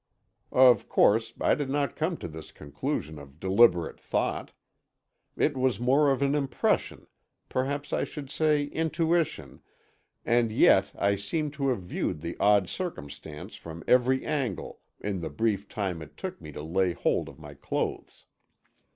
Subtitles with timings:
[0.55, 4.51] Of course, I did not come to this conclusion of deliberate thought;
[5.37, 7.05] it was more of an impression,
[7.49, 9.61] perhaps I should say intuition,
[10.25, 15.29] and yet I seemed to have viewed the odd circumstance from every angle in the
[15.29, 18.25] brief time it took me to lay hold of my clothes.